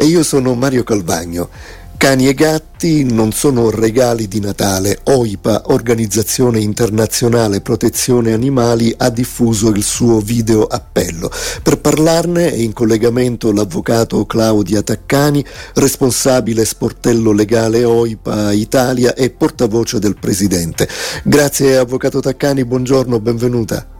[0.00, 1.50] e io sono Mario Calvagno.
[1.98, 5.00] Cani e gatti non sono regali di Natale.
[5.04, 11.30] OIPA, Organizzazione Internazionale Protezione Animali, ha diffuso il suo video appello.
[11.62, 15.44] Per parlarne è in collegamento l'avvocato Claudia Taccani,
[15.74, 20.88] responsabile sportello legale OIPA Italia e portavoce del Presidente.
[21.24, 23.99] Grazie Avvocato Taccani, buongiorno, benvenuta.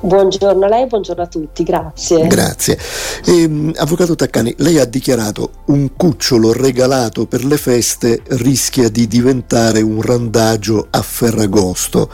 [0.00, 2.26] Buongiorno a lei, buongiorno a tutti, grazie.
[2.26, 2.78] Grazie.
[3.24, 9.80] Eh, Avvocato Taccani, lei ha dichiarato un cucciolo regalato per le feste rischia di diventare
[9.80, 12.10] un randagio a Ferragosto.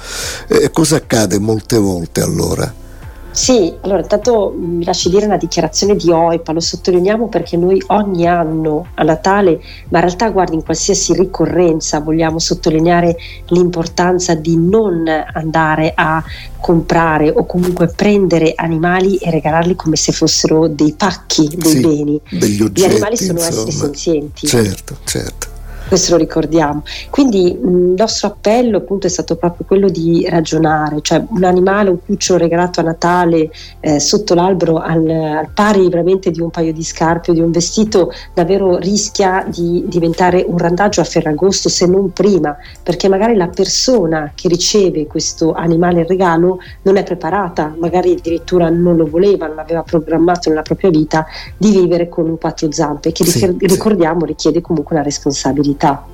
[0.48, 2.87] Eh, cosa accade molte volte allora?
[3.30, 8.27] Sì, allora intanto mi lasci dire una dichiarazione di OIPA, lo sottolineiamo perché noi ogni
[8.27, 9.60] anno a Natale,
[9.91, 13.16] ma in realtà guardi in qualsiasi ricorrenza vogliamo sottolineare
[13.48, 16.23] l'importanza di non andare a
[16.60, 22.20] comprare o comunque prendere animali e regalarli come se fossero dei pacchi, dei sì, beni.
[22.30, 23.48] Degli oggetti, Gli animali sono insomma.
[23.48, 24.46] esseri senzienti.
[24.46, 25.56] Certo, certo
[25.88, 26.82] questo lo ricordiamo.
[27.10, 31.99] Quindi il nostro appello appunto è stato proprio quello di ragionare, cioè un animale, un
[32.04, 36.85] cucciolo regalato a Natale eh, sotto l'albero al, al, pari veramente di un paio di
[36.85, 42.12] scarpe o di un vestito davvero rischia di diventare un randaggio a Ferragosto se non
[42.12, 48.12] prima, perché magari la persona che riceve questo animale in regalo non è preparata, magari
[48.12, 52.71] addirittura non lo voleva, non aveva programmato nella propria vita di vivere con un quattro
[52.71, 54.27] zampe, che sì, ricordiamo sì.
[54.27, 56.04] richiede comunque una responsabilità vita.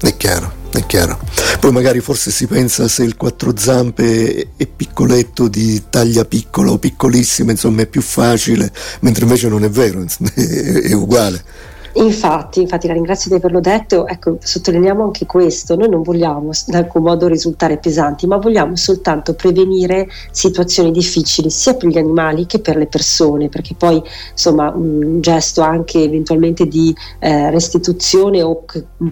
[0.00, 1.18] È chiaro, è chiaro.
[1.60, 6.78] Poi magari forse si pensa se il quattro zampe è piccoletto di taglia piccola o
[6.78, 8.70] piccolissima, insomma è più facile,
[9.00, 10.04] mentre invece non è vero,
[10.34, 11.42] è uguale.
[11.94, 14.06] Infatti, infatti, la ringrazio di averlo detto.
[14.06, 19.34] Ecco, sottolineiamo anche questo: noi non vogliamo in alcun modo risultare pesanti, ma vogliamo soltanto
[19.34, 25.20] prevenire situazioni difficili sia per gli animali che per le persone, perché poi insomma un
[25.20, 28.64] gesto anche eventualmente di eh, restituzione o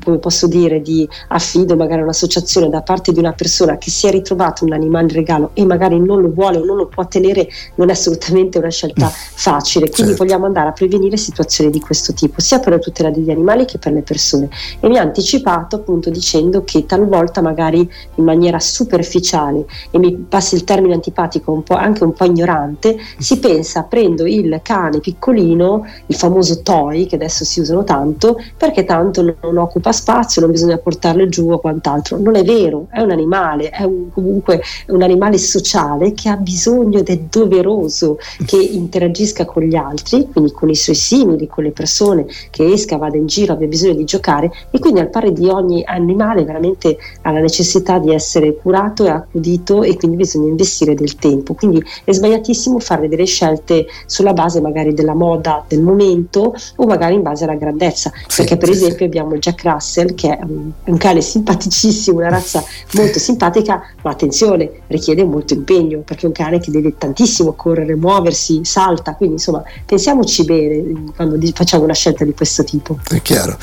[0.02, 4.06] come posso dire di affido magari a un'associazione da parte di una persona che si
[4.06, 7.06] è ritrovato un animale in regalo e magari non lo vuole o non lo può
[7.06, 9.88] tenere, non è assolutamente una scelta facile.
[9.90, 10.24] Quindi certo.
[10.24, 13.78] vogliamo andare a prevenire situazioni di questo tipo, sia per la tutela degli animali che
[13.78, 14.48] per le persone.
[14.80, 20.54] E mi ha anticipato appunto dicendo che talvolta magari in maniera superficiale e mi passi
[20.54, 25.86] il termine antipatico un po' anche un po' ignorante si pensa prendo il cane piccolino
[26.06, 30.78] il famoso toy che adesso si usano tanto perché tanto non occupa spazio non bisogna
[30.78, 32.18] portarlo giù o quant'altro.
[32.18, 36.98] Non è vero è un animale è un, comunque un animale sociale che ha bisogno
[36.98, 41.70] ed è doveroso che interagisca con gli altri quindi con i suoi simili con le
[41.70, 45.32] persone che che esca, vada in giro, abbia bisogno di giocare e quindi al pari
[45.32, 50.48] di ogni animale veramente ha la necessità di essere curato e accudito e quindi bisogna
[50.48, 51.54] investire del tempo.
[51.54, 57.14] Quindi è sbagliatissimo fare delle scelte sulla base magari della moda del momento o magari
[57.14, 59.04] in base alla grandezza, sì, perché per sì, esempio sì.
[59.04, 62.62] abbiamo Jack Russell che è un, un cane simpaticissimo, una razza
[62.94, 67.96] molto simpatica, ma attenzione, richiede molto impegno perché è un cane che deve tantissimo correre,
[67.96, 72.98] muoversi, salta, quindi insomma pensiamoci bene quando facciamo una scelta di questo questo tipo.
[73.08, 73.56] È chiaro.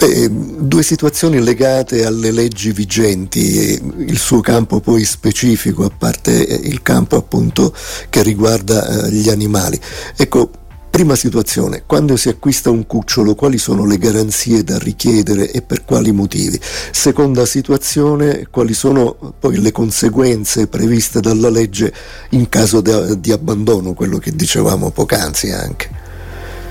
[0.00, 6.82] Eh, due situazioni legate alle leggi vigenti, il suo campo poi specifico, a parte il
[6.82, 7.72] campo appunto
[8.10, 9.78] che riguarda eh, gli animali.
[10.16, 10.50] Ecco,
[10.96, 15.84] Prima situazione, quando si acquista un cucciolo, quali sono le garanzie da richiedere e per
[15.84, 16.58] quali motivi?
[16.90, 21.92] Seconda situazione, quali sono poi le conseguenze previste dalla legge
[22.30, 25.95] in caso di abbandono, quello che dicevamo poc'anzi anche?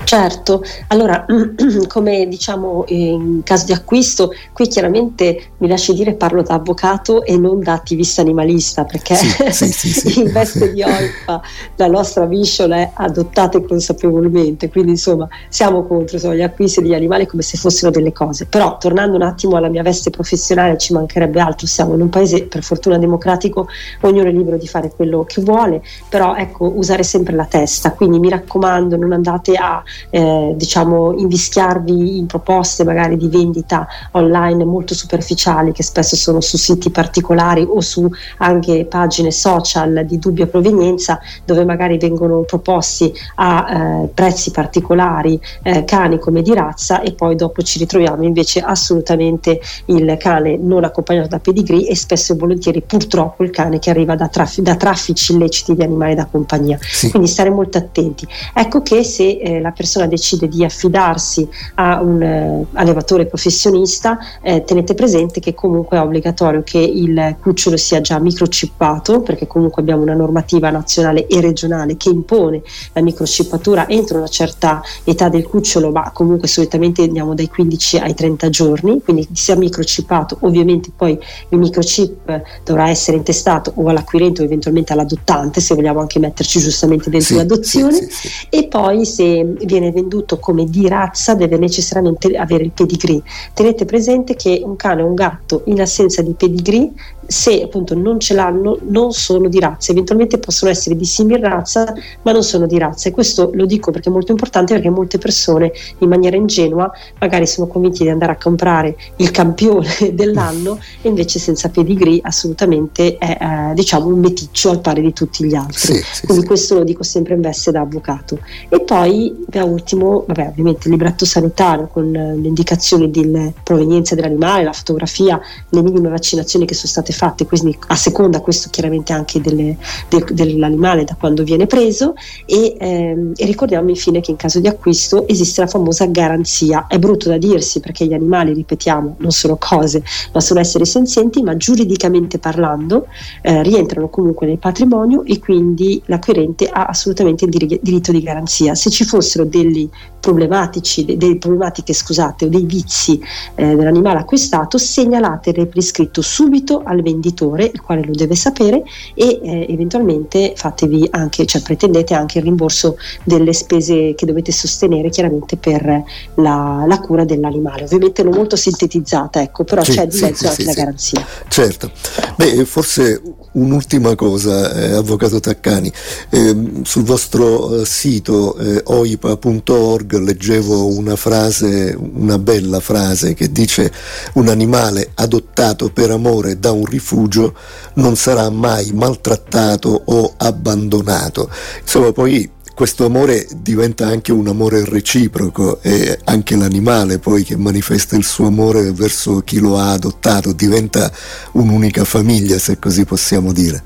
[0.06, 1.26] Certo, allora
[1.88, 7.36] come diciamo in caso di acquisto, qui chiaramente mi lasci dire parlo da avvocato e
[7.36, 11.42] non da attivista animalista perché sì, sì, sì, in veste di OIPA
[11.74, 17.26] la nostra mission è adottate consapevolmente, quindi insomma siamo contro insomma, gli acquisti degli animali
[17.26, 21.40] come se fossero delle cose, però tornando un attimo alla mia veste professionale ci mancherebbe
[21.40, 23.66] altro, siamo in un paese per fortuna democratico,
[24.02, 28.20] ognuno è libero di fare quello che vuole, però ecco usare sempre la testa, quindi
[28.20, 34.94] mi raccomando non andate a eh, diciamo invischiarvi in proposte magari di vendita online molto
[34.94, 41.18] superficiali che spesso sono su siti particolari o su anche pagine social di dubbia provenienza
[41.44, 47.36] dove magari vengono proposti a eh, prezzi particolari eh, cani come di razza e poi
[47.36, 52.82] dopo ci ritroviamo invece assolutamente il cane non accompagnato da pedigree e spesso e volentieri
[52.82, 57.10] purtroppo il cane che arriva da, traf- da traffici illeciti di animali da compagnia sì.
[57.10, 62.02] quindi stare molto attenti ecco che se eh, la persona persona decide di affidarsi a
[62.02, 68.00] un uh, allevatore professionista, eh, tenete presente che comunque è obbligatorio che il cucciolo sia
[68.00, 72.62] già microchippato, perché comunque abbiamo una normativa nazionale e regionale che impone
[72.92, 78.14] la microchippatura entro una certa età del cucciolo, ma comunque solitamente andiamo dai 15 ai
[78.14, 81.12] 30 giorni, quindi sia microchippato, ovviamente poi
[81.50, 87.08] il microchip dovrà essere intestato o all'acquirente o eventualmente all'adottante, se vogliamo anche metterci giustamente
[87.08, 92.36] dentro sì, l'adozione, sì, sì, e poi se viene venduto come di razza deve necessariamente
[92.36, 93.22] avere il pedigree.
[93.52, 96.92] Tenete presente che un cane o un gatto in assenza di pedigree
[97.26, 101.92] se appunto non ce l'hanno non sono di razza, eventualmente possono essere di simil razza
[102.22, 105.18] ma non sono di razza e questo lo dico perché è molto importante perché molte
[105.18, 111.08] persone in maniera ingenua magari sono convinti di andare a comprare il campione dell'anno e
[111.08, 115.78] invece senza pedigree assolutamente è eh, diciamo un meticcio al pari di tutti gli altri
[115.78, 116.48] sì, sì, quindi sì.
[116.48, 118.38] questo lo dico sempre in veste da avvocato
[118.68, 124.72] e poi ultimo vabbè ovviamente il libretto sanitario con le indicazioni di provenienza dell'animale la
[124.72, 129.76] fotografia le minime vaccinazioni che sono state fatte, quindi a seconda questo chiaramente anche delle,
[130.08, 132.14] de, dell'animale da quando viene preso
[132.44, 136.86] e, ehm, e, ricordiamo infine che in caso di acquisto esiste la famosa garanzia.
[136.88, 140.02] È brutto da dirsi perché gli animali, ripetiamo, non sono cose,
[140.32, 143.06] ma sono esseri senzienti, ma giuridicamente parlando
[143.42, 148.74] eh, rientrano comunque nel patrimonio e quindi l'acquirente ha assolutamente il dir- diritto di garanzia.
[148.74, 149.88] Se ci fossero degli
[150.26, 153.20] problematici, de- delle problematiche scusate, o dei vizi
[153.54, 158.82] eh, dell'animale acquistato, segnalatele per iscritto subito al venditore, il quale lo deve sapere,
[159.14, 165.10] e eh, eventualmente fatevi anche, cioè pretendete anche il rimborso delle spese che dovete sostenere
[165.10, 166.02] chiaramente per
[166.34, 167.84] la, la cura dell'animale.
[167.84, 171.26] Ovviamente non molto sintetizzata, ecco, però sì, c'è di mezzo sì, anche sì, la garanzia.
[171.48, 171.90] Certo.
[172.34, 173.22] Beh, forse
[173.56, 175.92] un'ultima cosa, eh, Avvocato Taccani,
[176.30, 183.92] eh, sul vostro eh, sito eh, oipa.org leggevo una frase, una bella frase che dice
[184.34, 187.54] un animale adottato per amore da un rifugio
[187.94, 191.50] non sarà mai maltrattato o abbandonato.
[191.82, 198.16] Insomma, poi questo amore diventa anche un amore reciproco e anche l'animale poi che manifesta
[198.16, 201.10] il suo amore verso chi lo ha adottato diventa
[201.52, 203.82] un'unica famiglia, se così possiamo dire.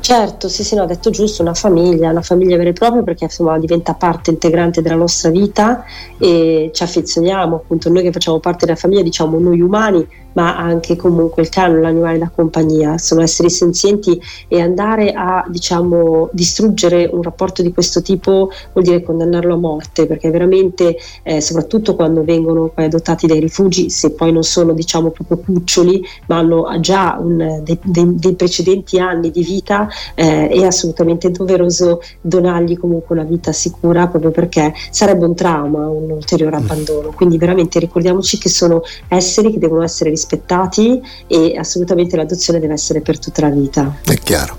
[0.00, 3.24] Certo, sì, sì, no, ha detto giusto, una famiglia, una famiglia vera e propria perché
[3.24, 5.84] insomma diventa parte integrante della nostra vita
[6.18, 10.06] e ci affezioniamo, appunto noi che facciamo parte della famiglia diciamo noi umani
[10.38, 16.28] ma anche comunque il cane, l'animale da compagnia, sono esseri senzienti e andare a diciamo
[16.32, 21.96] distruggere un rapporto di questo tipo vuol dire condannarlo a morte perché veramente eh, soprattutto
[21.96, 26.68] quando vengono poi adottati dai rifugi se poi non sono diciamo proprio cuccioli ma hanno
[26.78, 33.16] già un, dei, dei, dei, precedenti anni di vita eh, è assolutamente doveroso donargli comunque
[33.16, 36.62] una vita sicura proprio perché sarebbe un trauma un ulteriore mm.
[36.62, 42.60] abbandono quindi veramente ricordiamoci che sono esseri che devono essere rispettati rispettati e assolutamente l'adozione
[42.60, 43.98] deve essere per tutta la vita.
[44.04, 44.58] È chiaro.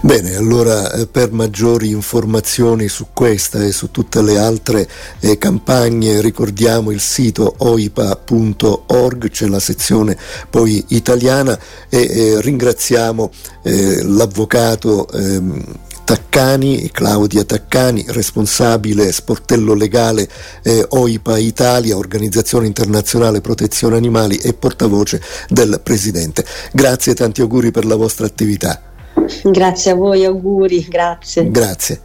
[0.00, 4.88] Bene, allora eh, per maggiori informazioni su questa e su tutte le altre
[5.20, 10.16] eh, campagne ricordiamo il sito oipa.org, c'è la sezione
[10.48, 11.58] poi italiana
[11.90, 13.30] e eh, ringraziamo
[13.62, 15.64] eh, l'avvocato ehm,
[16.10, 20.28] Taccani, Claudia Taccani, responsabile sportello legale
[20.64, 26.44] eh, OIPA Italia, Organizzazione Internazionale Protezione Animali e portavoce del Presidente.
[26.72, 28.82] Grazie e tanti auguri per la vostra attività.
[29.44, 31.48] Grazie a voi, auguri, grazie.
[31.48, 32.00] Grazie.